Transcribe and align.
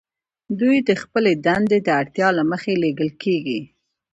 دوی 0.59 0.77
د 0.87 0.91
خپلې 1.01 1.31
دندې 1.45 1.77
د 1.85 1.89
اړتیا 2.01 2.29
له 2.37 2.43
مخې 2.51 2.73
لیږل 2.81 3.09
کیږي 3.23 3.61